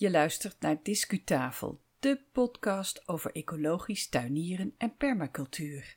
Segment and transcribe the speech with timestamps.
[0.00, 5.96] Je luistert naar Discutafel, de podcast over ecologisch tuinieren en permacultuur.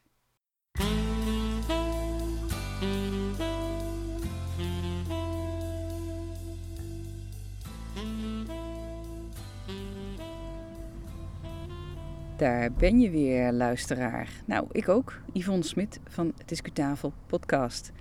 [12.38, 14.29] Daar ben je weer, luisteraar.
[14.45, 17.91] Nou, ik ook, Yvonne Smit van Discutafel Podcast.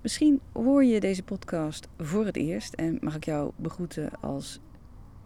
[0.00, 4.60] Misschien hoor je deze podcast voor het eerst en mag ik jou begroeten als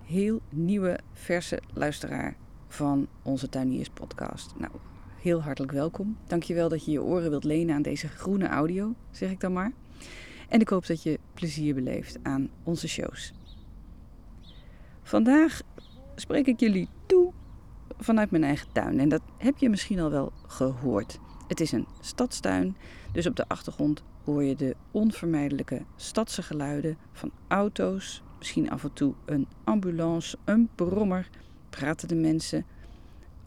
[0.07, 2.37] heel nieuwe, verse luisteraar
[2.69, 4.55] van onze Tuiniers podcast.
[4.59, 4.73] Nou,
[5.21, 6.17] heel hartelijk welkom.
[6.27, 9.73] Dankjewel dat je je oren wilt lenen aan deze groene audio, zeg ik dan maar.
[10.49, 13.33] En ik hoop dat je plezier beleeft aan onze shows.
[15.03, 15.61] Vandaag
[16.15, 17.33] spreek ik jullie toe
[17.99, 19.01] vanuit mijn eigen tuin.
[19.01, 21.19] En dat heb je misschien al wel gehoord.
[21.49, 22.77] Het is een stadstuin,
[23.13, 28.93] dus op de achtergrond hoor je de onvermijdelijke stadse geluiden van auto's, misschien af en
[28.93, 31.29] toe een ambulance, een brommer,
[31.71, 32.65] praten de mensen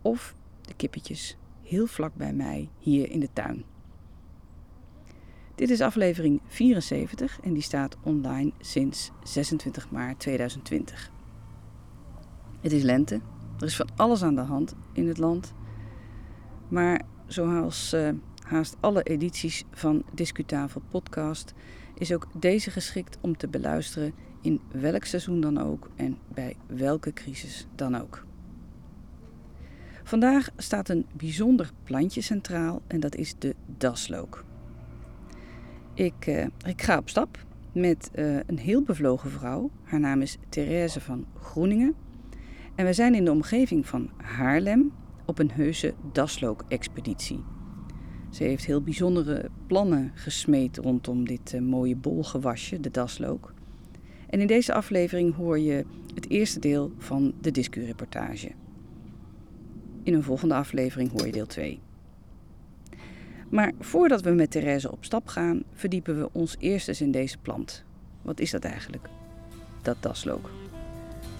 [0.01, 3.63] of de kippetjes heel vlak bij mij hier in de tuin.
[5.55, 11.11] Dit is aflevering 74 en die staat online sinds 26 maart 2020.
[12.61, 13.21] Het is lente,
[13.59, 15.53] er is van alles aan de hand in het land,
[16.67, 18.09] maar zoals uh,
[18.43, 21.53] haast alle edities van Discutafel podcast
[21.93, 27.13] is ook deze geschikt om te beluisteren in welk seizoen dan ook en bij welke
[27.13, 28.25] crisis dan ook.
[30.03, 34.45] Vandaag staat een bijzonder plantje centraal en dat is de daslook.
[35.93, 39.69] Ik, uh, ik ga op stap met uh, een heel bevlogen vrouw.
[39.83, 41.95] Haar naam is Therese van Groeningen.
[42.75, 44.91] En we zijn in de omgeving van Haarlem
[45.25, 47.43] op een heuse daslook-expeditie.
[48.29, 53.53] Ze heeft heel bijzondere plannen gesmeed rondom dit uh, mooie bolgewasje, de daslook.
[54.29, 55.85] En in deze aflevering hoor je
[56.15, 58.51] het eerste deel van de discureportage.
[60.03, 61.79] In een volgende aflevering hoor je deel 2.
[63.49, 67.37] Maar voordat we met Therese op stap gaan, verdiepen we ons eerst eens in deze
[67.37, 67.83] plant.
[68.21, 69.09] Wat is dat eigenlijk?
[69.81, 70.49] Dat daslook.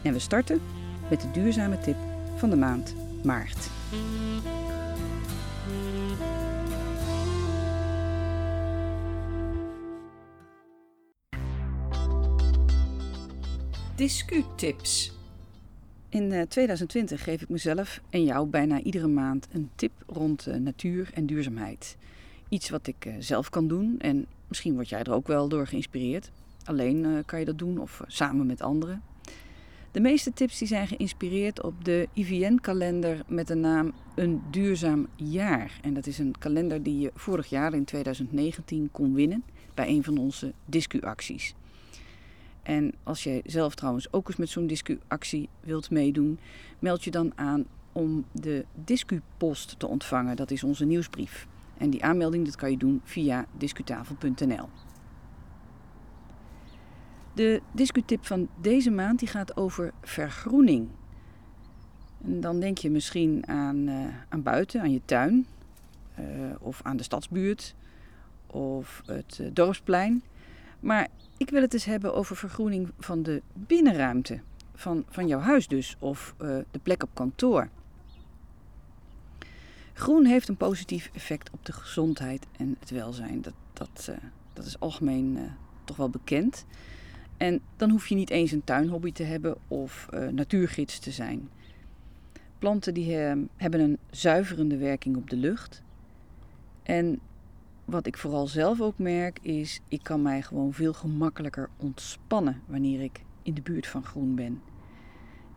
[0.03, 0.62] En we starten
[1.09, 1.97] met de duurzame tip
[2.36, 3.69] van de maand maart.
[14.00, 15.12] Discutips.
[16.10, 20.56] In 2020 eh, geef ik mezelf en jou bijna iedere maand een tip rond eh,
[20.56, 21.98] natuur en duurzaamheid.
[22.50, 25.68] Iets wat ik eh, zelf kan doen en misschien word jij er ook wel door
[25.68, 26.32] geïnspireerd.
[26.64, 29.04] Alleen kan je dat doen of samen met anderen.
[29.92, 35.80] De meeste tips die zijn geïnspireerd op de IVN-kalender met de naam Een Duurzaam Jaar.
[35.81, 39.44] En dat is een kalender die je vorig jaar in 2019 kon winnen
[39.74, 41.56] bij een van onze discuacties.
[42.64, 46.40] En als jij zelf trouwens ook eens met zo'n discuactie wilt meedoen,
[46.80, 50.36] meld je dan aan om de discupost te ontvangen.
[50.36, 51.48] Dat is onze nieuwsbrief.
[51.78, 54.69] En die aanmelding dat kan je doen via discutafel.nl.
[57.34, 60.90] De discutip van deze maand die gaat over vergroening.
[62.24, 65.46] En dan denk je misschien aan, uh, aan buiten, aan je tuin,
[66.19, 66.25] uh,
[66.59, 67.75] of aan de stadsbuurt,
[68.48, 70.24] of het uh, dorpsplein.
[70.79, 71.07] Maar
[71.38, 74.40] ik wil het eens hebben over vergroening van de binnenruimte.
[74.75, 77.69] Van, van jouw huis dus, of uh, de plek op kantoor.
[79.94, 83.41] Groen heeft een positief effect op de gezondheid en het welzijn.
[83.41, 84.16] Dat, dat, uh,
[84.53, 85.41] dat is algemeen uh,
[85.84, 86.66] toch wel bekend.
[87.38, 91.50] En dan hoef je niet eens een tuinhobby te hebben of natuurgids te zijn.
[92.57, 93.16] Planten die
[93.56, 95.84] hebben een zuiverende werking op de lucht.
[96.84, 97.19] En
[97.89, 103.01] wat ik vooral zelf ook merk is, ik kan mij gewoon veel gemakkelijker ontspannen wanneer
[103.01, 104.61] ik in de buurt van groen ben.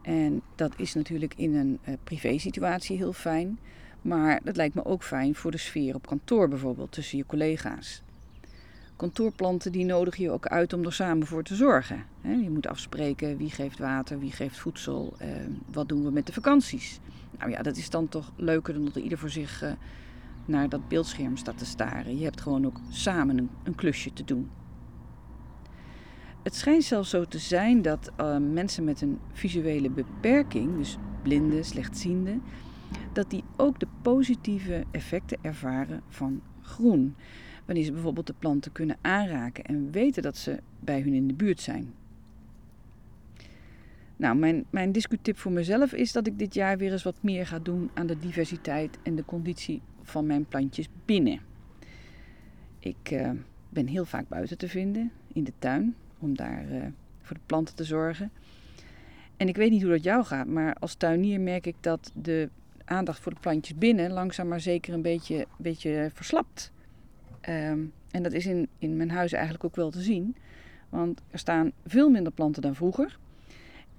[0.03, 3.59] En dat is natuurlijk in een uh, privésituatie heel fijn,
[4.03, 8.03] maar dat lijkt me ook fijn voor de sfeer op kantoor bijvoorbeeld tussen je collega's.
[8.97, 12.05] Kantoorplanten die nodig je ook uit om er samen voor te zorgen.
[12.23, 15.29] Je moet afspreken wie geeft water, wie geeft voedsel, eh,
[15.73, 17.01] wat doen we met de vakanties.
[17.39, 19.73] Nou ja, dat is dan toch leuker dan dat ieder voor zich uh,
[20.45, 22.19] naar dat beeldscherm staat te staren.
[22.19, 24.51] Je hebt gewoon ook samen een, een klusje te doen.
[26.43, 31.65] Het schijnt zelfs zo te zijn dat uh, mensen met een visuele beperking, dus blinden,
[31.65, 32.43] slechtzienden,
[33.13, 37.15] dat die ook de positieve effecten ervaren van groen.
[37.65, 41.35] Wanneer ze bijvoorbeeld de planten kunnen aanraken en weten dat ze bij hun in de
[41.35, 41.93] buurt zijn.
[44.17, 47.47] Nou, mijn, mijn discutip voor mezelf is dat ik dit jaar weer eens wat meer
[47.47, 51.41] ga doen aan de diversiteit en de conditie van mijn plantjes binnen.
[52.79, 53.31] Ik uh,
[53.69, 56.83] ben heel vaak buiten te vinden, in de tuin, om daar uh,
[57.21, 58.31] voor de planten te zorgen.
[59.37, 62.49] En ik weet niet hoe dat jou gaat, maar als tuinier merk ik dat de
[62.85, 66.73] aandacht voor de plantjes binnen langzaam maar zeker een beetje, beetje verslapt.
[67.41, 70.37] Ehm, en dat is in, in mijn huis eigenlijk ook wel te zien.
[70.89, 73.19] Want er staan veel minder planten dan vroeger.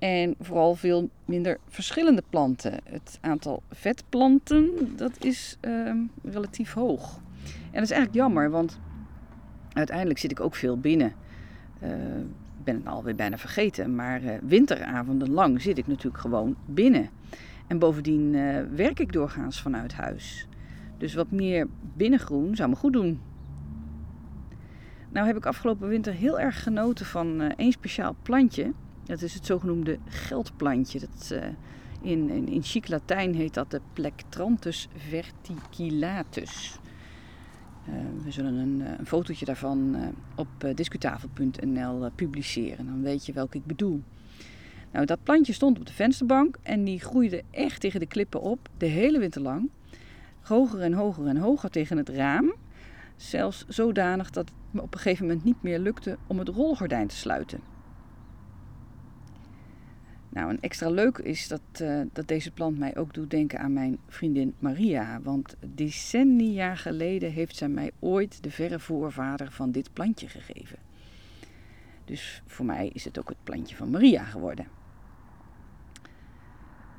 [0.04, 2.80] En vooral veel minder verschillende planten.
[2.84, 7.16] Het aantal vetplanten dat is ehm, relatief hoog.
[7.46, 8.80] En dat is eigenlijk jammer, want
[9.74, 11.14] uiteindelijk zit ik ook veel binnen.
[12.58, 17.10] Ik ben het alweer bijna vergeten, maar uh, winteravonden lang zit ik natuurlijk gewoon binnen.
[17.68, 20.48] En bovendien uh, werk ik doorgaans vanuit huis.
[20.98, 23.22] Dus wat meer binnengroen zou me goed doen.
[25.10, 28.74] Nou heb ik afgelopen winter heel erg genoten van één speciaal plantje.
[29.06, 31.00] Dat is het zogenoemde geldplantje.
[31.00, 31.46] Dat, uh,
[32.02, 36.80] in, in, in chic Latijn heet dat de Plectranthus verticulatus.
[37.90, 39.96] Uh, we zullen een, een fotootje daarvan
[40.36, 42.86] op discutafel.nl publiceren.
[42.86, 44.02] Dan weet je welke ik bedoel.
[44.94, 48.70] Nou, dat plantje stond op de vensterbank en die groeide echt tegen de klippen op,
[48.78, 49.70] de hele winter lang.
[50.42, 52.54] Hoger en hoger en hoger tegen het raam.
[53.16, 57.08] Zelfs zodanig dat het me op een gegeven moment niet meer lukte om het rolgordijn
[57.08, 57.73] te sluiten.
[60.34, 63.74] Nou, een extra leuk is dat, uh, dat deze plant mij ook doet denken aan
[63.74, 65.20] mijn vriendin Maria.
[65.22, 70.78] Want decennia geleden heeft zij mij ooit de verre voorvader van dit plantje gegeven.
[72.06, 74.68] Dus voor mij is het ook het plantje van Maria geworden.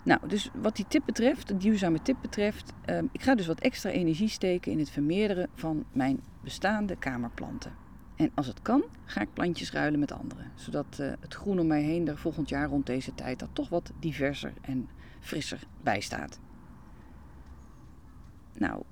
[0.04, 3.60] Nou, dus wat die tip betreft, de duurzame tip betreft, uh, ik ga dus wat
[3.60, 7.83] extra energie steken in het vermeerderen van mijn bestaande kamerplanten.
[8.16, 11.66] En als het kan, ga ik plantjes ruilen met anderen, zodat uh, het groen om
[11.66, 14.88] mij heen er volgend jaar rond deze tijd er toch wat diverser en
[15.20, 16.40] frisser bij staat.
[18.52, 18.82] Nou,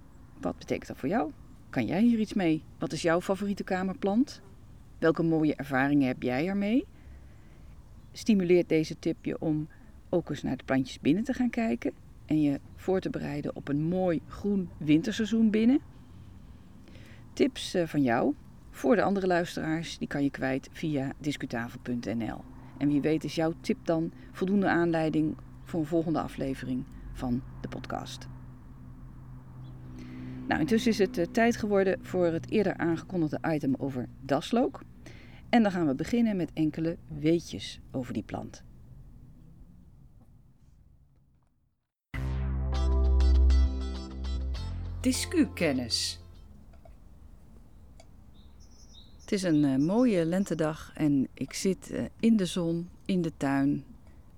[0.40, 1.32] wat betekent dat voor jou?
[1.70, 2.64] Kan jij hier iets mee?
[2.78, 4.40] Wat is jouw favoriete kamerplant?
[4.98, 6.86] Welke mooie ervaringen heb jij ermee?
[8.12, 9.68] Stimuleert deze tip je om
[10.08, 11.92] ook eens naar de plantjes binnen te gaan kijken
[12.26, 15.80] en je voor te bereiden op een mooi groen winterseizoen binnen.
[17.32, 18.34] Tips eh, van jou
[18.72, 22.44] voor de andere luisteraars, die kan je kwijt via discutafel.nl.
[22.78, 27.68] En wie weet is jouw tip dan voldoende aanleiding voor een volgende aflevering van de
[27.68, 28.28] podcast.
[30.48, 34.82] Nou, intussen is het uh, tijd geworden voor het eerder aangekondigde item over daslook.
[35.48, 38.64] En dan gaan we beginnen met enkele weetjes over die plant.
[45.00, 46.21] Discukennis.
[49.32, 53.32] Het is een uh, mooie lentedag en ik zit uh, in de zon, in de
[53.36, 53.84] tuin.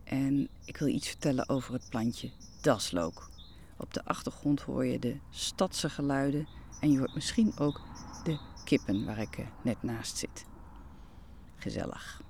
[0.04, 2.30] En ik wil iets vertellen over het plantje
[2.60, 3.30] daslook.
[3.76, 6.46] Op de achtergrond hoor je de stadse geluiden
[6.80, 7.80] en je hoort misschien ook
[8.24, 10.44] de kippen waar ik uh, net naast zit.
[11.56, 12.22] Gezellig.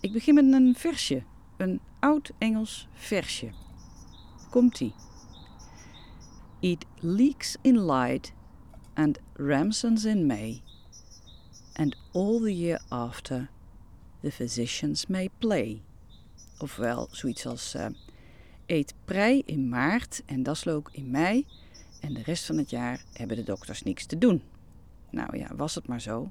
[0.00, 1.22] Ik begin met een versje,
[1.56, 3.50] een oud Engels versje.
[4.50, 4.94] Komt-ie.
[6.60, 8.32] It leaks in light
[8.94, 10.62] and ramsons in May,
[11.72, 13.48] and all the year after
[14.20, 15.82] the physicians may play.
[16.58, 17.86] Ofwel zoiets als uh,
[18.66, 21.46] eet prei in maart en daslook in mei
[22.00, 24.42] en de rest van het jaar hebben de dokters niks te doen.
[25.10, 26.30] Nou ja, was het maar zo.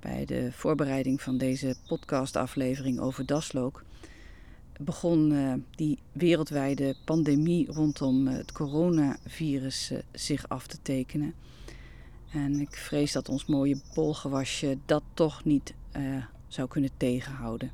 [0.00, 3.84] Bij de voorbereiding van deze podcastaflevering over daslook
[4.80, 11.34] begon uh, die wereldwijde pandemie rondom uh, het coronavirus zich af te tekenen.
[12.44, 15.74] En ik vrees dat ons mooie bolgewasje dat toch niet
[16.46, 17.70] zou kunnen tegenhouden.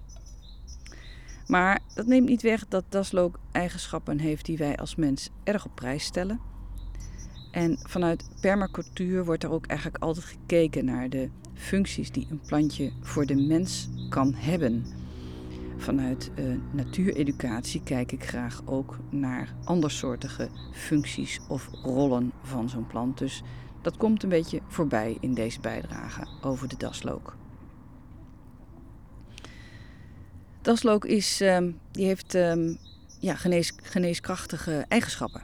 [1.47, 5.75] Maar dat neemt niet weg dat daslook eigenschappen heeft die wij als mens erg op
[5.75, 6.41] prijs stellen.
[7.51, 12.93] En vanuit permacultuur wordt er ook eigenlijk altijd gekeken naar de functies die een plantje
[13.01, 14.85] voor de mens kan hebben.
[15.77, 23.19] Vanuit uh, natuureducatie kijk ik graag ook naar andersoortige functies of rollen van zo'n plant.
[23.19, 23.43] Dus
[23.83, 27.37] dat komt een beetje voorbij in deze bijdrage over de daslook.
[30.63, 32.79] Daslook is, um, die heeft um,
[33.21, 35.43] ja, genees, geneeskrachtige eigenschappen.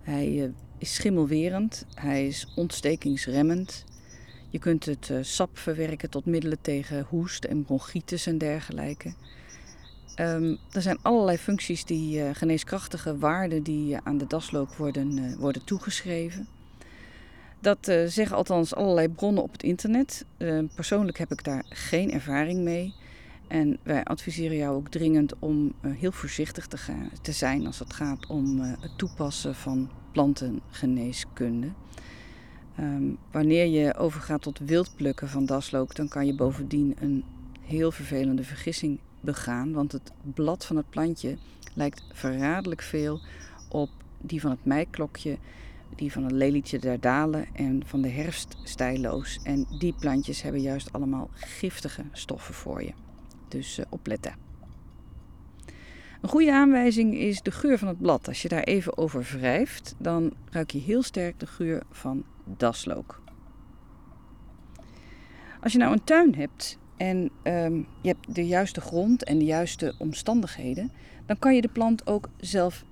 [0.00, 3.84] Hij uh, is schimmelwerend, hij is ontstekingsremmend,
[4.50, 9.12] je kunt het uh, sap verwerken tot middelen tegen hoest en bronchitis en dergelijke.
[10.16, 15.64] Um, er zijn allerlei functies die uh, geneeskrachtige waarden die aan de daslook worden, worden
[15.64, 16.48] toegeschreven.
[17.60, 20.24] Dat zeggen althans allerlei bronnen op het internet.
[20.36, 22.94] Ehm, persoonlijk heb ik daar geen ervaring mee.
[23.48, 27.92] En wij adviseren jou ook dringend om heel voorzichtig te, gaan, te zijn als het
[27.92, 31.68] gaat om het toepassen van plantengeneeskunde.
[32.80, 37.24] Um, wanneer je overgaat tot wildplukken van daslook, dan kan je bovendien een
[37.60, 41.36] heel vervelende vergissing begaan, want het blad van het plantje
[41.74, 43.20] lijkt verraderlijk veel
[43.68, 45.38] op die van het meiklokje,
[45.96, 49.38] die van het lelietje der dalen en van de herfststijloos.
[49.42, 52.92] En die plantjes hebben juist allemaal giftige stoffen voor je.
[53.48, 54.34] Dus uh, opletten.
[56.20, 58.28] Een goede aanwijzing is de geur van het blad.
[58.28, 63.22] Als je daar even over wrijft, dan ruik je heel sterk de geur van daslook.
[65.60, 69.44] Als je nou een tuin hebt en um, je hebt de juiste grond en de
[69.44, 70.92] juiste omstandigheden,
[71.26, 72.84] dan kan je de plant ook zelf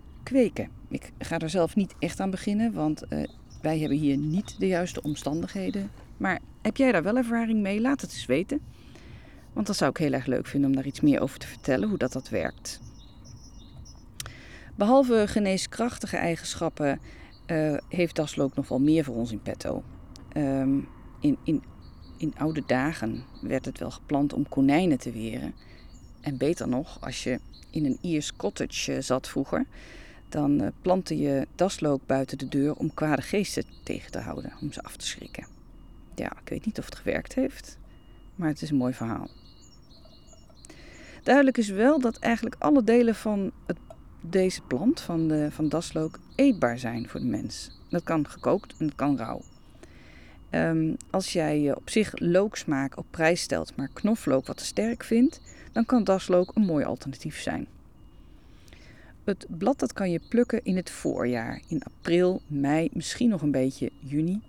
[0.88, 3.24] Ik ga er zelf niet echt aan beginnen, want uh,
[3.62, 5.90] wij hebben hier niet de juiste omstandigheden.
[6.16, 7.80] Maar heb jij daar wel ervaring mee?
[7.80, 8.60] Laat het eens weten.
[9.52, 11.88] Want dat zou ik heel erg leuk vinden om daar iets meer over te vertellen,
[11.88, 12.80] hoe dat, dat werkt.
[14.76, 17.00] Behalve geneeskrachtige eigenschappen
[17.46, 19.82] uh, heeft daslook nog wel meer voor ons in petto.
[20.36, 20.88] Um,
[21.20, 21.62] in, in,
[22.16, 25.54] in oude dagen werd het wel geplant om konijnen te weren.
[26.20, 29.66] En beter nog, als je in een Iers cottage uh, zat vroeger,
[30.28, 34.72] dan uh, plantte je daslook buiten de deur om kwade geesten tegen te houden, om
[34.72, 35.46] ze af te schrikken.
[36.14, 37.78] Ja, ik weet niet of het gewerkt heeft,
[38.34, 39.28] maar het is een mooi verhaal.
[41.22, 43.76] Duidelijk is wel dat eigenlijk alle delen van het,
[44.20, 47.70] deze plant, van, de, van daslook, eetbaar zijn voor de mens.
[47.88, 49.40] Dat kan gekookt en dat kan rauw.
[50.50, 55.40] Um, als jij op zich looksmaak op prijs stelt, maar knoflook wat te sterk vindt,
[55.72, 57.66] dan kan daslook een mooi alternatief zijn.
[59.28, 63.50] Het blad dat kan je plukken in het voorjaar, in april, mei, misschien nog een
[63.50, 64.40] beetje juni.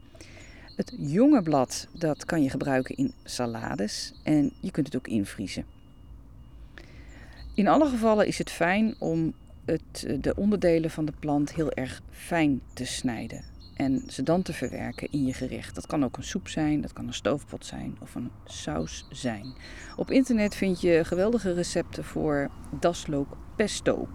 [0.76, 5.66] Het jonge blad dat kan je gebruiken in salades en je kunt het ook invriezen.
[7.54, 9.34] In alle gevallen is het fijn om
[9.66, 13.44] het, de onderdelen van de plant heel erg fijn te snijden
[13.76, 15.76] en ze dan te verwerken in je gerecht.
[15.76, 19.54] Dat kan ook een soep zijn, dat kan een stoofpot zijn of een saus zijn.
[19.96, 24.08] Op internet vind je geweldige recepten voor daslook pesto.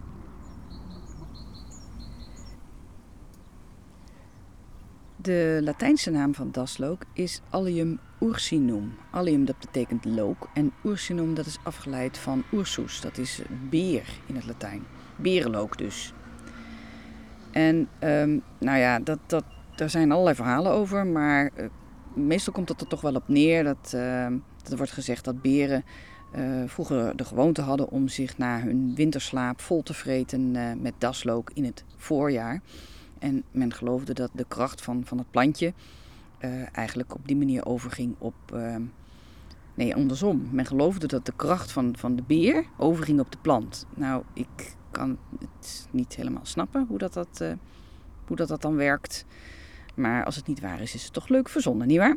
[5.25, 8.95] De Latijnse naam van daslook is Allium ursinum.
[9.11, 14.35] Allium dat betekent look en ursinum dat is afgeleid van ursus, dat is beer in
[14.35, 14.83] het Latijn.
[15.17, 16.13] Berenlook dus.
[17.53, 19.45] En um, nou ja, dat, dat,
[19.77, 21.67] daar zijn allerlei verhalen over, maar uh,
[22.15, 24.27] meestal komt het er toch wel op neer dat, uh,
[24.63, 25.85] dat er wordt gezegd dat beren
[26.37, 30.51] uh, vroeger de gewoonte hadden om zich na hun winterslaap vol te vreten
[30.81, 32.61] met daslook in het voorjaar.
[33.25, 35.73] En men geloofde dat de kracht van, van het plantje
[36.41, 38.35] uh, eigenlijk op die manier overging op.
[38.55, 38.77] Uh,
[39.75, 40.49] nee, andersom.
[40.51, 43.87] Men geloofde dat de kracht van, van de beer overging op de plant.
[43.95, 47.53] Nou, ik kan het niet helemaal snappen hoe dat, dat, uh,
[48.27, 49.25] hoe dat, dat dan werkt.
[49.95, 52.17] Maar als het niet waar is, is het toch leuk verzonnen, nietwaar?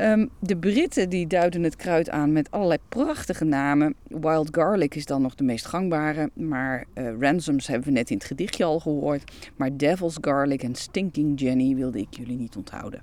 [0.00, 3.94] Um, de Britten die duiden het kruid aan met allerlei prachtige namen.
[4.08, 8.16] Wild garlic is dan nog de meest gangbare, maar uh, ransoms hebben we net in
[8.16, 9.32] het gedichtje al gehoord.
[9.56, 13.02] Maar devil's garlic en stinking Jenny wilde ik jullie niet onthouden.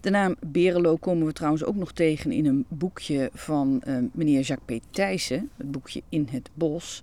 [0.00, 4.40] De naam Berenlo komen we trouwens ook nog tegen in een boekje van uh, meneer
[4.40, 4.82] Jacques P.
[4.90, 7.02] Thijssen, het boekje In het Bos.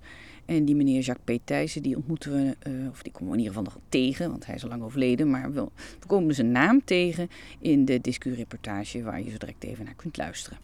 [0.50, 1.40] En die meneer Jacques P.
[1.44, 4.46] Thijssen, die ontmoeten we, uh, of die komen we in ieder geval nog tegen, want
[4.46, 5.30] hij is al lang overleden.
[5.30, 5.68] Maar we,
[6.06, 7.28] komen zijn naam tegen
[7.58, 10.58] in de discureportage waar je zo direct even naar kunt luisteren.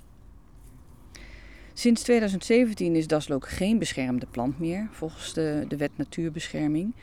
[1.72, 6.94] Sinds 2017 is daslook geen beschermde plant meer, volgens de, de wet natuurbescherming.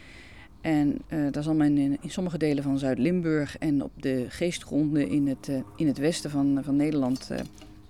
[0.62, 5.08] En uh, daar zal men in, in, sommige delen van Zuid-Limburg en op de geestgronden
[5.10, 7.30] in het, uh, in het westen van, van Nederland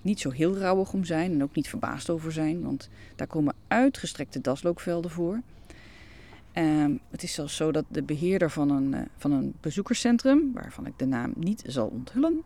[0.04, 3.54] niet zo heel rauwig om zijn en ook niet verbaasd over zijn, want daar komen
[3.68, 5.40] uitgestrekte daslookvelden voor.
[6.54, 10.86] Um, het is zelfs zo dat de beheerder van een, uh, van een bezoekerscentrum, waarvan
[10.86, 12.42] ik de naam niet zal onthullen,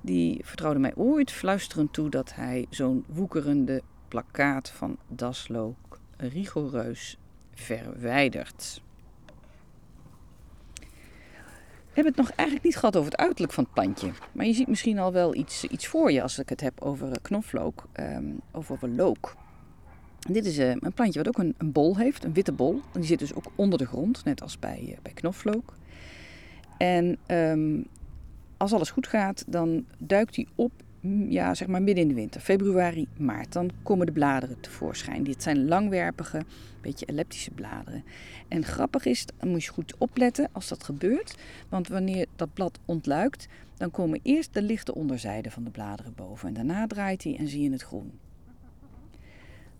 [0.00, 7.18] die vertrouwde mij ooit fluisterend toe dat hij zo'n woekerende plakkaat van daslook rigoureus
[7.54, 8.82] verwijdert.
[11.94, 14.10] We hebben het nog eigenlijk niet gehad over het uiterlijk van het plantje.
[14.32, 17.08] Maar je ziet misschien al wel iets, iets voor je als ik het heb over
[17.10, 19.36] eh, knoflook, um, over look.
[20.18, 22.72] Dit is uh, een plantje wat ook een, een, bol heeft, een witte bol.
[22.92, 25.74] En die zit dus ook onder de grond, net als bij, uh, bij knoflook.
[26.78, 27.86] En um,
[28.56, 30.72] als alles goed gaat, dan duikt hij op
[31.28, 33.52] ja, zeg maar midden in de winter, februari, maart.
[33.52, 35.24] Dan komen de bladeren tevoorschijn.
[35.24, 36.42] Dit zijn langwerpige,
[36.80, 38.04] beetje elliptische bladeren.
[38.48, 41.34] En grappig is, dan moet je goed opletten als dat gebeurt.
[41.68, 46.48] Want wanneer dat blad ontluikt, dan komen eerst de lichte onderzijde van de bladeren boven.
[46.48, 48.12] En daarna draait hij en zie je het groen.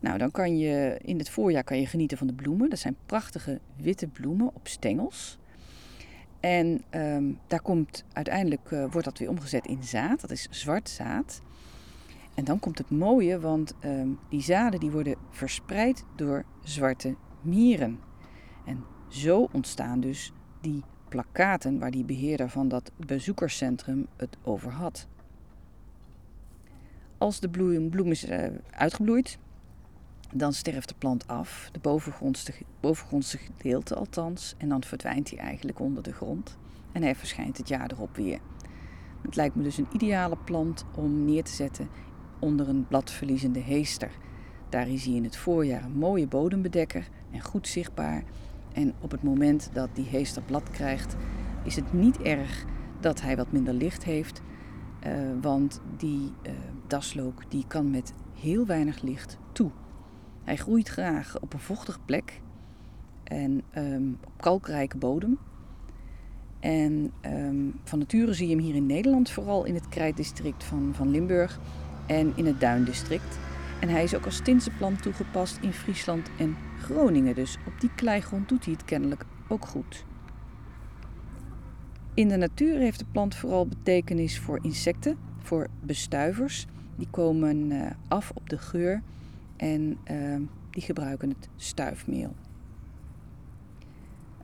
[0.01, 2.71] Nou, dan kan je in het voorjaar kan je genieten van de bloemen.
[2.71, 5.39] Dat zijn prachtige witte bloemen op stengels.
[6.45, 10.21] En um, daar komt uiteindelijk uh, wordt dat weer omgezet in zaad.
[10.21, 11.41] Dat is zwart zaad.
[12.35, 17.99] En dan komt het mooie, want ehm, die zaden die worden verspreid door zwarte mieren.
[18.67, 25.09] En zo ontstaan dus die plakaten waar die beheerder van dat bezoekerscentrum het over had.
[27.19, 29.39] Als de bloem, bloem is uh, uitgebloeid,
[30.33, 35.81] dan sterft de plant af, de bovengrondse, bovengrondse gedeelte althans, en dan verdwijnt hij eigenlijk
[35.81, 36.57] onder de grond
[36.93, 38.39] en hij verschijnt het jaar erop weer.
[39.23, 41.89] Het lijkt me dus een ideale plant om neer te zetten
[42.39, 44.11] onder een bladverliezende heester.
[44.69, 48.25] Daar is hij in het voorjaar een mooie bodembedekker en goed zichtbaar.
[48.73, 51.17] En op het moment dat die heester blad krijgt,
[51.65, 52.65] is het niet erg
[53.01, 54.43] dat hij wat minder licht heeft.
[55.07, 56.53] Uh, want die uh,
[56.87, 59.71] daslook die kan met heel weinig licht toe.
[60.45, 62.41] Hij groeit graag op een vochtige plek
[63.25, 65.39] en um, op kalkrijke bodem.
[66.61, 70.93] En um, van nature zie je hem hier in Nederland, vooral in het krijtdistrict van,
[70.95, 71.61] van Limburg
[72.07, 73.39] en in het Duindistrict.
[73.81, 77.35] En hij is ook als tinsenplant toegepast in Friesland en Groningen.
[77.35, 80.05] Dus op die kleigrond doet hij het kennelijk ook goed.
[82.15, 86.67] In de natuur heeft de plant vooral betekenis voor insecten, voor bestuivers.
[86.97, 89.03] Die komen uh, af op de geur
[89.57, 90.37] en uh,
[90.71, 92.35] die gebruiken het stuifmeel.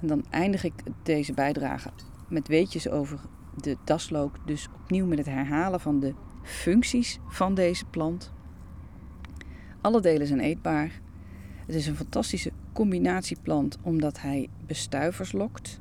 [0.01, 1.91] En dan eindig ik deze bijdrage
[2.29, 3.21] met weetjes over
[3.57, 4.47] de daslook.
[4.47, 8.33] Dus opnieuw met het herhalen van de functies van deze plant.
[9.81, 11.01] Alle delen zijn eetbaar.
[11.67, 15.81] Het is een fantastische combinatieplant omdat hij bestuivers lokt.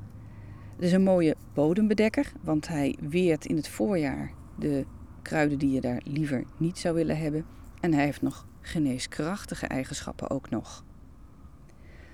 [0.76, 4.86] Het is een mooie bodembedekker, want hij weert in het voorjaar de
[5.22, 7.46] kruiden die je daar liever niet zou willen hebben.
[7.80, 10.84] En hij heeft nog geneeskrachtige eigenschappen ook nog.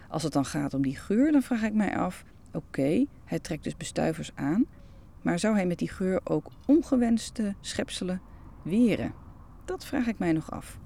[0.09, 3.63] Als het dan gaat om die geur, dan vraag ik mij af: oké, hij trekt
[3.63, 4.65] dus bestuivers aan,
[5.21, 8.21] maar zou hij met die geur ook ongewenste schepselen
[8.62, 9.13] weren?
[9.65, 10.79] Dat vraag ik mij nog af.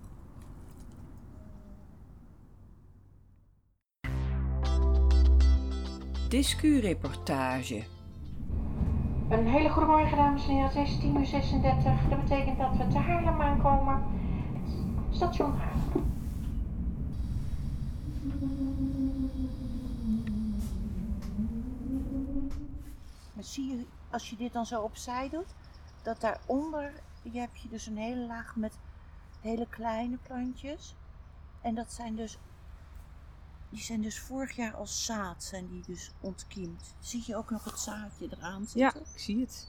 [6.30, 7.84] Discureportage.
[9.30, 10.70] Een hele goede morgen, dames en heren.
[10.70, 11.84] Het is 10 uur 36.
[12.10, 14.04] Dat betekent dat we te Haarlem aankomen.
[15.12, 16.08] Station Haarlem.
[23.34, 25.48] Maar zie je, als je dit dan zo opzij doet,
[26.02, 28.74] dat daaronder je heb je dus een hele laag met
[29.42, 30.96] hele kleine plantjes.
[31.62, 32.38] En dat zijn dus,
[33.70, 36.96] die zijn dus vorig jaar als zaad zijn die dus ontkiemd.
[37.00, 39.02] Zie je ook nog het zaadje eraan zitten?
[39.02, 39.68] Ja, ik zie het.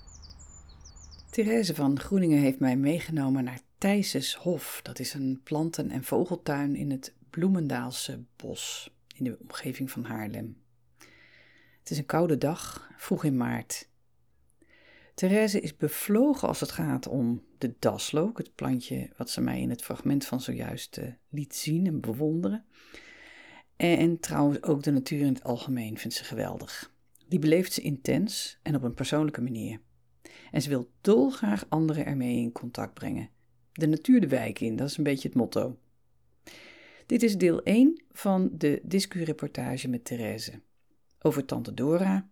[1.30, 4.80] Therese van Groeningen heeft mij meegenomen naar Thijsses Hof.
[4.82, 10.56] Dat is een planten- en vogeltuin in het Bloemendaalse bos in de omgeving van Haarlem.
[11.78, 13.88] Het is een koude dag, vroeg in maart.
[15.14, 19.70] Therese is bevlogen als het gaat om de daslook, het plantje wat ze mij in
[19.70, 22.64] het fragment van zojuist uh, liet zien en bewonderen.
[23.76, 26.92] En, en trouwens ook de natuur in het algemeen vindt ze geweldig.
[27.28, 29.80] Die beleeft ze intens en op een persoonlijke manier.
[30.50, 33.30] En ze wil dolgraag anderen ermee in contact brengen.
[33.72, 35.78] De natuur de wijk in, dat is een beetje het motto.
[37.06, 40.60] Dit is deel 1 van de discureportage met Therese.
[41.20, 42.30] Over tante Dora,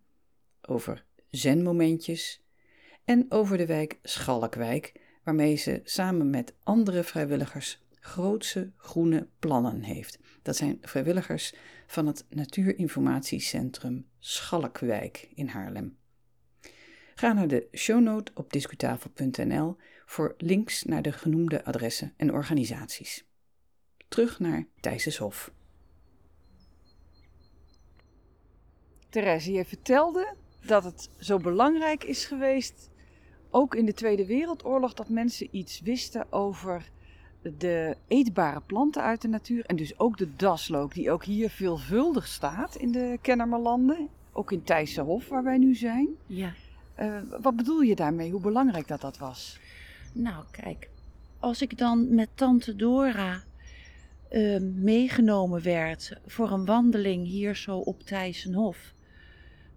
[0.62, 2.42] over zenmomentjes
[3.04, 10.18] en over de wijk Schalkwijk, waarmee ze samen met andere vrijwilligers grootse groene plannen heeft.
[10.42, 11.54] Dat zijn vrijwilligers
[11.86, 15.96] van het Natuurinformatiecentrum Schalkwijk in Haarlem.
[17.18, 19.76] Ga naar de shownote op discutafel.nl
[20.06, 23.24] voor links naar de genoemde adressen en organisaties.
[24.08, 25.52] Terug naar Thijsenshof.
[29.08, 30.34] Therese, je vertelde
[30.66, 32.90] dat het zo belangrijk is geweest,
[33.50, 36.90] ook in de Tweede Wereldoorlog, dat mensen iets wisten over
[37.58, 39.64] de eetbare planten uit de natuur.
[39.64, 44.08] En dus ook de daslook, die ook hier veelvuldig staat in de Kennemerlanden.
[44.32, 46.08] Ook in Thijssenhof, waar wij nu zijn.
[46.26, 46.52] Ja.
[47.00, 48.30] Uh, wat bedoel je daarmee?
[48.30, 49.58] Hoe belangrijk dat dat was?
[50.12, 50.90] Nou, kijk.
[51.38, 53.42] Als ik dan met tante Dora
[54.30, 58.92] uh, meegenomen werd voor een wandeling hier zo op Thijssenhof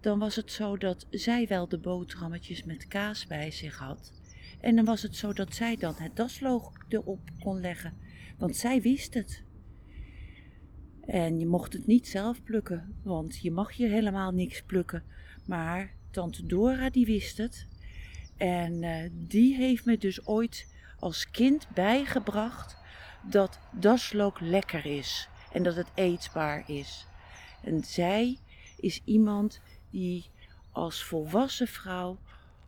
[0.02, 4.12] dan was het zo dat zij wel de boterhammetjes met kaas bij zich had.
[4.60, 7.94] En dan was het zo dat zij dan het dasloog erop kon leggen,
[8.38, 9.42] want zij wist het.
[11.00, 15.02] En je mocht het niet zelf plukken, want je mag hier helemaal niks plukken.
[15.46, 17.66] Maar tante Dora die wist het.
[18.36, 20.66] En uh, die heeft me dus ooit
[20.98, 22.76] als kind bijgebracht
[23.30, 27.06] dat daslook lekker is en dat het eetbaar is.
[27.62, 28.38] En zij
[28.76, 30.30] is iemand die
[30.70, 32.18] als volwassen vrouw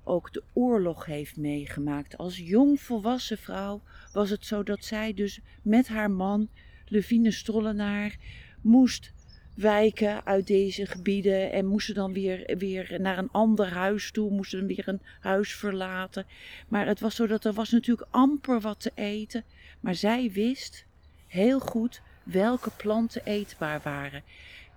[0.05, 2.17] ook de oorlog heeft meegemaakt.
[2.17, 6.49] Als jong volwassen vrouw was het zo dat zij dus met haar man,
[6.87, 8.17] Levine Strollenaar,
[8.61, 9.13] moest
[9.55, 14.59] wijken uit deze gebieden en moesten dan weer, weer naar een ander huis toe, moesten
[14.59, 16.27] dan weer een huis verlaten.
[16.69, 19.45] Maar het was zo dat er was natuurlijk amper wat te eten,
[19.81, 20.85] maar zij wist
[21.27, 24.23] heel goed welke planten eetbaar waren.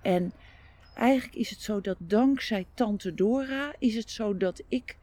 [0.01, 0.31] En
[0.95, 4.97] eigenlijk is het zo dat dankzij tante Dora is het zo dat ik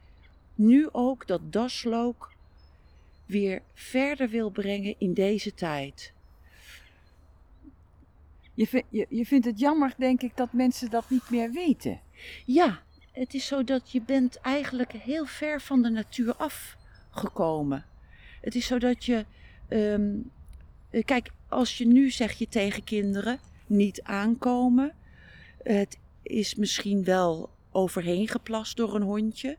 [0.55, 2.33] nu ook dat daslook
[3.25, 6.13] weer verder wil brengen in deze tijd.
[8.55, 11.99] Je, je, vindt het jammer, denk ik, dat mensen dat niet meer weten.
[12.45, 17.85] Ja, het is zo dat je bent eigenlijk heel ver van de natuur afgekomen.
[18.41, 19.25] Het is zo dat je,
[19.67, 20.11] ehm,
[20.89, 24.93] eh, kijk, als je nu zeg je tegen kinderen niet aankomen,
[25.63, 29.57] het is misschien wel overheen geplast door een hondje.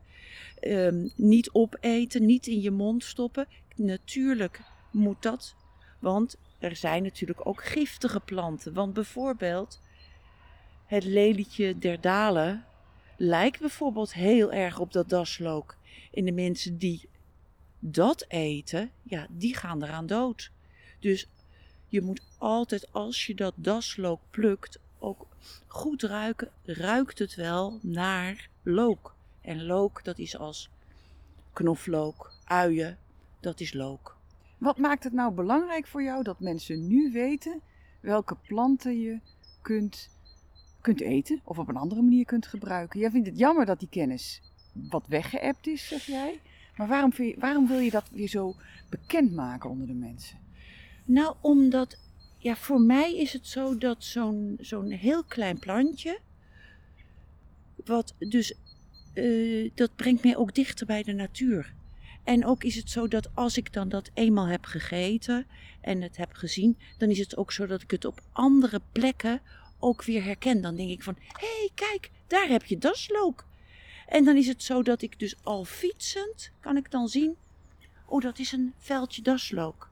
[0.59, 3.47] Ehm, niet opeten, niet in je mond stoppen.
[3.75, 5.55] Natuurlijk moet dat,
[5.99, 8.73] want er zijn natuurlijk ook giftige planten.
[8.73, 9.81] Want bijvoorbeeld
[10.85, 12.65] het lelietje der dalen
[13.17, 15.77] lijkt bijvoorbeeld heel erg op dat daslook.
[16.13, 17.09] En de mensen die
[17.79, 20.51] dat eten, ja, die gaan eraan dood.
[20.99, 21.27] Dus
[21.87, 25.27] je moet altijd als je dat daslook plukt ook
[25.67, 26.51] goed ruiken.
[26.65, 29.15] Ruikt het wel naar look.
[29.41, 30.69] En look, dat is als
[31.53, 32.97] knoflook, uien,
[33.39, 34.16] dat is look.
[34.57, 37.61] Wat maakt het nou belangrijk voor jou dat mensen nu weten
[38.01, 39.19] welke planten je
[39.61, 40.09] kunt,
[40.81, 42.99] kunt eten of op een andere manier kunt gebruiken?
[42.99, 44.41] Jij vindt het jammer dat die kennis
[44.89, 46.39] wat weggeëpt is, zeg jij.
[46.75, 48.55] Maar waarom, waarom wil je dat weer zo
[48.89, 50.37] bekend maken onder de mensen?
[51.05, 51.97] Nou, omdat
[52.37, 56.19] ja, voor mij is het zo dat zo'n zo'n heel klein plantje,
[57.85, 58.53] wat dus,
[59.13, 61.73] uh, dat brengt mij ook dichter bij de natuur.
[62.27, 65.47] En ook is het zo dat als ik dan dat eenmaal heb gegeten
[65.81, 69.41] en het heb gezien, dan is het ook zo dat ik het op andere plekken
[69.79, 70.61] ook weer herken.
[70.61, 73.45] Dan denk ik van, hé hey, kijk, daar heb je daslook.
[74.07, 77.35] En dan is het zo dat ik dus al fietsend kan ik dan zien,
[78.05, 79.89] oh dat is een veldje daslook.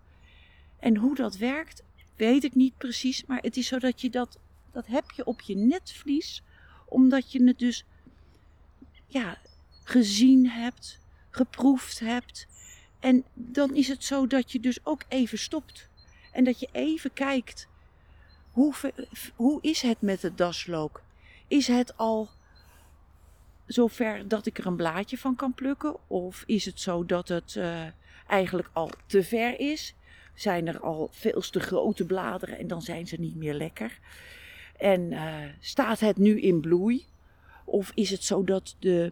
[0.80, 1.84] En hoe dat werkt,
[2.16, 4.40] weet ik niet precies, maar het is zo dat je dat,
[4.72, 6.44] dat heb je op je netvlies,
[6.86, 7.86] omdat je het dus
[9.08, 9.38] ja,
[9.84, 11.04] gezien hebt,
[11.36, 12.48] geproefd hebt.
[13.00, 15.90] En dan is het zo dat je dus ook even stopt.
[16.32, 17.68] En dat je even kijkt.
[18.52, 18.74] Hoe,
[19.36, 21.02] hoe is het met het daslook?
[21.48, 22.30] Is het al
[23.66, 25.96] zover dat ik er een blaadje van kan plukken?
[26.08, 27.84] Of is het zo dat het uh,
[28.28, 29.96] eigenlijk al te ver is?
[30.34, 34.00] Zijn er al veel te grote bladeren en dan zijn ze niet meer lekker?
[34.78, 37.06] En uh, staat het nu in bloei?
[37.66, 39.12] Of is het zo dat de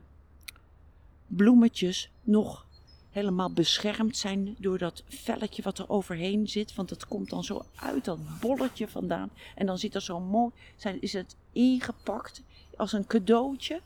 [1.27, 2.65] bloemetjes nog
[3.13, 6.75] helemaal beschermd zijn door dat velletje wat er overheen zit.
[6.75, 9.29] Want het komt dan zo uit dat bolletje vandaan.
[9.55, 12.41] En dan zit er zo mooi, zijn, is het ingepakt
[12.77, 13.81] als een cadeautje.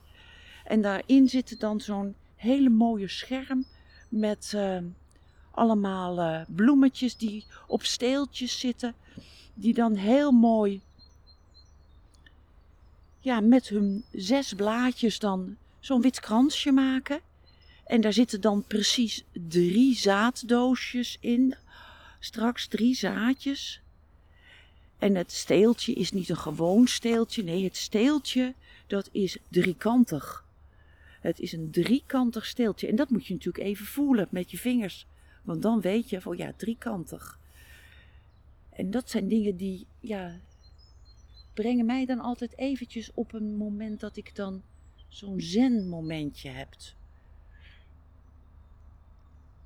[0.66, 3.66] En daarin zit dan zo'n hele mooie scherm
[4.10, 4.78] met uh,
[5.52, 8.96] allemaal uh, bloemetjes die op steeltjes zitten.
[9.54, 10.82] Die dan heel mooi,
[13.20, 17.20] ja, met hun zes blaadjes dan zo'n wit kransje maken.
[17.88, 21.56] En daar zitten dan precies drie zaaddoosjes in.
[22.20, 23.82] Straks drie zaadjes.
[24.98, 27.44] En het steeltje is niet een gewoon steeltje.
[27.44, 28.54] Nee, het steeltje
[28.88, 30.46] dat is driekantig.
[31.22, 32.88] Het is een driekantig steeltje.
[32.88, 35.08] En dat moet je natuurlijk even voelen met je vingers.
[35.44, 37.40] Want dan weet je van ja, driekantig.
[38.70, 40.40] En dat zijn dingen die, ja,
[41.54, 44.62] brengen mij dan altijd eventjes op een moment dat ik dan
[45.08, 46.76] zo'n zen momentje heb.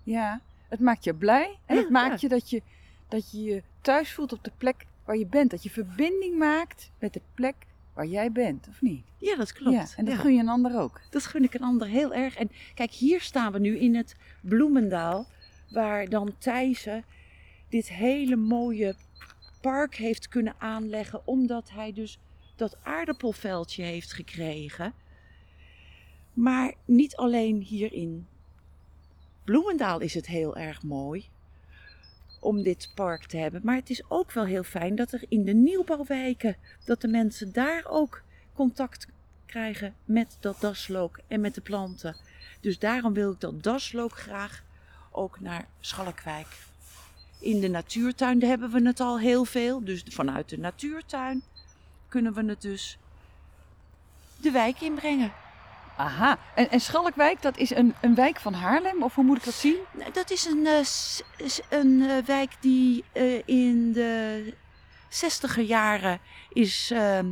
[0.04, 2.62] Ja, het maakt je blij en het maakt je dat, je
[3.08, 5.52] dat je je thuis voelt op de plek waar je bent.
[5.52, 7.56] Dat je verbinding maakt met de plek
[7.94, 9.06] waar jij bent, of niet?
[9.18, 9.76] Ja, dat klopt.
[9.76, 11.02] Ja, en dat gun je een ander ook.
[11.10, 12.36] Dat gun ik een ander heel erg.
[12.36, 15.26] En kijk, hier staan we nu in het Bloemendaal,
[15.70, 17.04] waar dan Thijssen
[17.70, 18.96] dit hele mooie
[19.62, 22.20] park heeft kunnen aanleggen, omdat hij dus
[22.56, 24.94] dat aardappelveldje heeft gekregen.
[26.34, 28.28] Maar niet alleen hierin
[29.44, 31.30] Bloemendaal is het heel erg mooi
[32.40, 33.62] om dit park te hebben.
[33.64, 37.54] Maar het is ook wel heel fijn dat er in de nieuwbouwwijken, dat de mensen
[37.54, 38.22] daar ook
[38.54, 39.08] contact
[39.46, 42.16] krijgen met dat daslook en met de planten.
[42.60, 44.64] Dus daarom wil ik dat daslook graag
[45.12, 46.48] ook naar Schalkwijk.
[47.40, 49.84] In de natuurtuin hebben we het al heel veel.
[49.84, 51.44] Dus vanuit de natuurtuin
[52.08, 52.98] kunnen we het dus
[54.42, 55.32] de wijk inbrengen.
[55.98, 56.38] Aha.
[56.56, 59.04] En, Schalkwijk, dat is een, een wijk van Haarlem?
[59.04, 59.78] Of hoe moet ik dat zien?
[59.92, 60.84] Nou, Dat is een, eh,
[61.70, 64.54] een eh, wijk die eh, in de
[65.10, 67.28] zestiger jaren is ehm,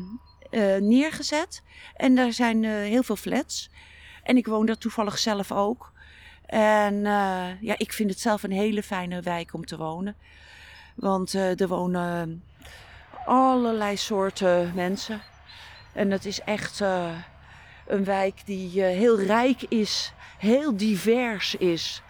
[0.49, 1.63] eh, neergezet.
[1.95, 3.69] En daar zijn heel veel flats.
[4.23, 5.91] En ik woon daar toevallig zelf ook.
[6.45, 7.01] En
[7.61, 10.15] ja, ik vind het zelf een hele fijne wijk om te wonen.
[10.95, 12.43] Want er wonen
[13.25, 15.21] allerlei soorten mensen.
[15.93, 16.81] En het is echt
[17.89, 22.01] een wijk die eh, heel rijk is, heel divers is.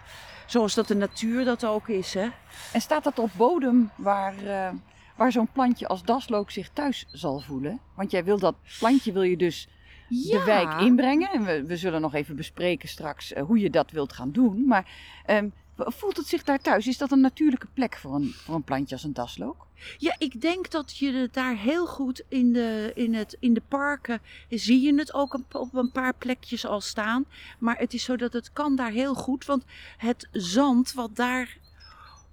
[0.46, 2.28] Zoals dat de natuur dat ook is, hè?
[2.72, 4.70] En staat dat op bodem waar, eh,
[5.16, 7.80] waar zo'n plantje als daslook zich thuis zal voelen?
[7.94, 9.68] Want jij wil dat plantje wil je dus
[10.08, 11.30] de wijk inbrengen.
[11.30, 14.64] En we, we zullen nog even bespreken straks eh, hoe je dat wilt gaan doen.
[14.66, 14.86] Maar
[15.26, 15.48] ehm,
[15.86, 16.86] voelt het zich daar thuis?
[16.86, 19.66] Is dat een natuurlijke plek voor een, voor een plantje als een daslook?
[19.98, 23.62] Ja, ik denk dat je het daar heel goed in de, in het, in de
[23.68, 27.24] parken zie je het ook op- een paar plekjes al staan.
[27.58, 29.44] Maar het is zo dat het kan daar heel goed.
[29.44, 29.64] Want
[29.96, 31.58] het zand wat daar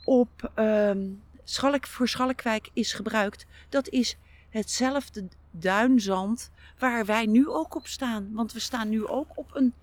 [0.04, 1.08] op ehm,
[1.44, 4.18] Schalk, voor Schalkwijk is gebruikt, dat is
[4.50, 8.30] hetzelfde duinzand waar wij nu ook op staan.
[8.34, 9.74] Want we staan nu ook op een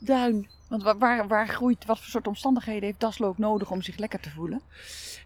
[0.00, 0.48] duin.
[0.68, 4.30] Want waar, waar, groeit, wat voor soort omstandigheden heeft daslook nodig om zich lekker te
[4.30, 4.60] voelen?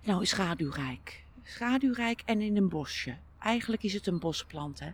[0.02, 1.24] Nou, schaduwrijk.
[1.42, 3.16] Schaduwrijk en in een bosje.
[3.38, 4.90] Eigenlijk is het een bosplant, hè.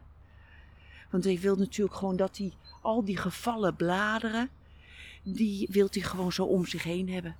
[1.10, 4.48] Want hij wil natuurlijk gewoon dat hij al die gevallen bladeren,
[5.22, 7.36] die wil hij gewoon zo om zich heen hebben.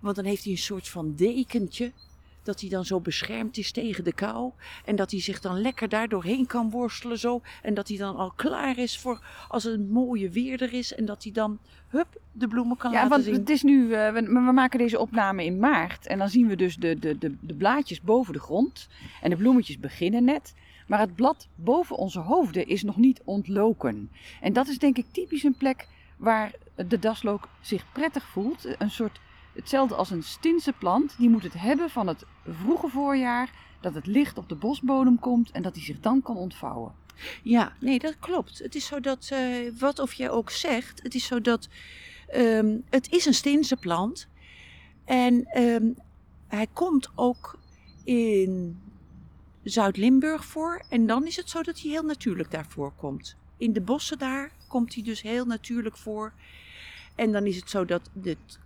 [0.00, 1.92] Want dan heeft hij een soort van dekentje,
[2.42, 4.50] dat hij dan zo beschermd is tegen de kou.
[4.84, 7.40] En dat hij zich dan lekker daar doorheen kan worstelen zo.
[7.62, 10.94] En dat hij dan al klaar is voor als het mooie weer er is.
[10.94, 13.34] En dat hij dan, hup, de bloemen kan Ja, laten want zien.
[13.34, 16.06] het is nu, eh, we, we maken deze opname in maart.
[16.06, 18.88] En dan zien we dus de, de, de, de blaadjes boven de grond.
[19.22, 20.54] En de bloemetjes beginnen net.
[20.86, 24.10] Maar het blad boven onze hoofden is nog niet ontloken.
[24.40, 28.66] En dat is denk ik typisch een plek waar de daslook zich prettig voelt.
[28.78, 29.20] Een soort,
[29.52, 31.14] hetzelfde als een Stinse plant.
[31.18, 33.50] Die moet het hebben van het vroege voorjaar.
[33.80, 36.92] Dat het licht op de bosbodem komt en dat hij zich dan kan ontvouwen.
[37.42, 38.58] Ja, nee, dat klopt.
[38.58, 41.68] Het is zo dat, eh, wat of jij ook zegt, het is zo dat
[42.28, 44.28] ehm, het is een Stinse plant.
[45.04, 45.92] En ehm,
[46.48, 47.58] hij komt ook
[48.04, 48.80] in
[49.62, 50.84] Zuid-Limburg voor.
[50.88, 53.36] En dan is het zo dat hij heel natuurlijk daarvoor komt.
[53.56, 56.32] In de bossen daar komt hij dus heel natuurlijk voor.
[57.14, 58.58] En dan is het zo dat de t-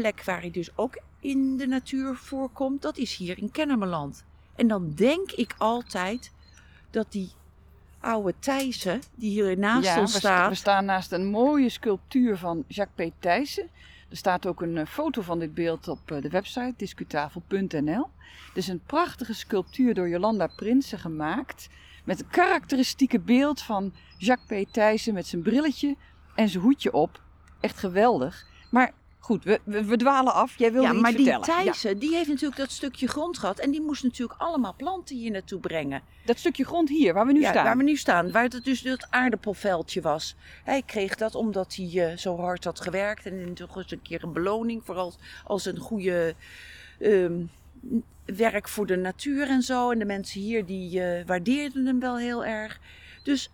[0.00, 4.24] plek waar hij dus ook in de natuur voorkomt, dat is hier in Kennemerland.
[4.56, 6.32] En dan denk ik altijd
[6.90, 7.30] dat die
[8.00, 10.48] oude Thijssen, die hier naast Ja, ons staat.
[10.48, 13.12] we staan naast een mooie sculptuur van Jacques P.
[13.18, 13.68] Thijssen.
[14.10, 18.08] Er staat ook een eh, foto van dit beeld op eh, de website discutafel.nl.
[18.46, 21.68] Het is een prachtige sculptuur door Jolanda Prinsen gemaakt.
[22.04, 24.72] Met een karakteristieke beeld van Jacques P.
[24.72, 25.96] Thijssen met zijn brilletje
[26.34, 27.20] en zijn hoedje op.
[27.60, 28.46] Echt geweldig.
[28.70, 30.58] Maar goed, we, we, we dwalen af.
[30.58, 31.46] Jij wilde ja, iets maar die vertellen.
[31.46, 33.58] Ja, Thijssen, die heeft natuurlijk dat stukje grond gehad.
[33.58, 36.02] En die moest natuurlijk allemaal planten hier naartoe brengen.
[36.24, 37.64] dat stukje grond hier, waar we nu ja, staan.
[37.64, 40.36] Waar we nu staan, waar het dus dat aardappelveldje was.
[40.64, 43.26] Hij kreeg dat omdat hij eh, zo hard had gewerkt.
[43.26, 44.84] En toch eens een keer een beloning.
[44.84, 46.34] Vooral als een goede
[46.98, 47.42] ehm,
[48.24, 49.90] werk voor de natuur en zo.
[49.90, 52.80] En de mensen hier die eh, waardeerden hem wel heel erg.
[53.22, 53.50] Dus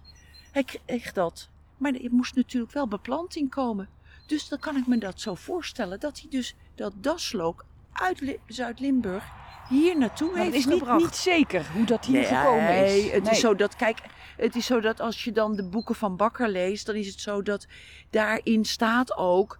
[0.53, 1.48] hij kreeg dat.
[1.77, 3.88] Maar er moest natuurlijk wel beplanting komen.
[4.26, 6.00] Dus dan kan ik me dat zo voorstellen.
[6.00, 9.24] Dat hij dus dat daslook uit Li- Zuid-Limburg
[9.68, 11.00] hier naartoe Maar heeft het is niet, gebracht.
[11.02, 12.90] niet zeker hoe dat hier gekomen is.
[12.92, 13.32] Nee, het Nee.
[13.32, 13.98] is zo dat, kijk,
[14.37, 17.20] het is zo dat als je dan de boeken van Bakker leest, dan is het
[17.20, 17.66] zo dat
[18.10, 19.58] daarin staat ook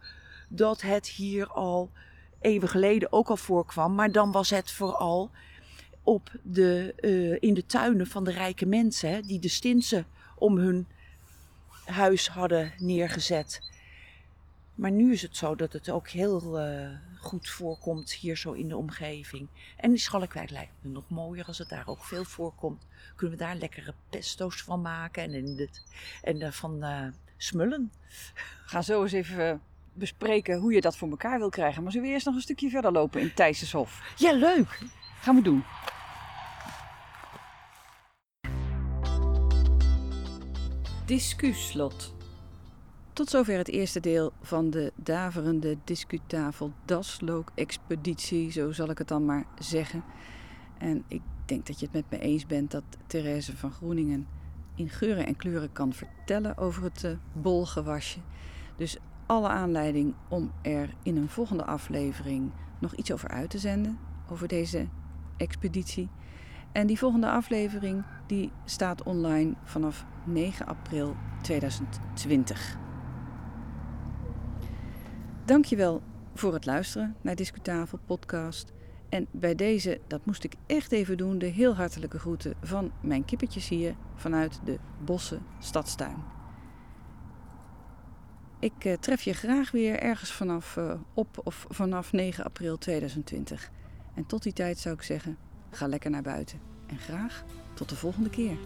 [0.49, 1.91] dat het hier al
[2.41, 3.95] eeuwen geleden ook al voorkwam.
[3.95, 5.31] Maar dan was het vooral
[6.03, 10.57] op de, eh, in de tuinen van de rijke mensen, hè, die de stinsen om
[10.57, 10.87] hun
[11.85, 13.73] huis hadden neergezet.
[14.75, 16.89] Maar nu is het zo dat het ook heel eh,
[17.21, 19.49] goed voorkomt hier zo in de omgeving.
[19.77, 22.87] En die Schalkwijk lijkt me nog mooier als het daar ook veel voorkomt.
[23.17, 25.85] Kunnen we daar lekkere pesto's van maken en, in dit,
[26.23, 27.07] en eh, van eh,
[27.37, 27.93] smullen.
[28.39, 29.61] We gaan zo eens even
[29.93, 31.83] bespreken hoe je dat voor elkaar wil krijgen.
[31.83, 34.15] Maar zullen we eerst nog een stukje verder lopen in Thijsenshof?
[34.17, 34.79] Ja, leuk!
[35.21, 35.65] Gaan we doen.
[41.07, 42.15] Discuslot.
[43.15, 49.09] Tot zover het eerste deel van de daverende discutafel daslook expeditie, zo zal ik het
[49.09, 50.05] dan maar zeggen.
[50.79, 54.27] En ik denk dat je het met me eens bent dat Therese van Groeningen
[54.75, 58.19] in geuren en kleuren kan vertellen over het eh, bolgewasje.
[58.77, 63.99] Dus alle aanleiding om er in een volgende aflevering nog iets over uit te zenden,
[64.31, 64.87] over deze
[65.37, 66.09] expeditie.
[66.73, 72.84] En die volgende aflevering die staat online vanaf 9 april 2020.
[75.45, 76.03] Dankjewel
[76.35, 78.73] voor het luisteren naar Discutafel podcast.
[79.09, 83.25] En bij deze, dat moest ik echt even doen, de heel hartelijke groeten van mijn
[83.25, 86.17] kippetjes hier vanuit de Bossen Stadstuin.
[88.59, 93.71] Ik uh, tref je graag weer ergens vanaf uh, op of vanaf 9 april 2020.
[94.15, 95.37] En tot die tijd zou ik zeggen,
[95.71, 96.61] ga lekker naar buiten.
[96.87, 98.57] En graag tot de volgende keer.